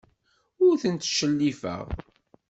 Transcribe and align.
Ur 0.65 0.75
ten-ttcellifeɣ. 0.81 1.85